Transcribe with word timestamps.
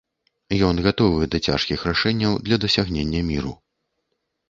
Ён 0.67 0.81
гатовы 0.87 1.29
да 1.35 1.43
цяжкіх 1.51 1.79
рашэнняў 1.91 2.33
для 2.49 2.61
дасягнення 2.67 3.25
міру. 3.33 3.57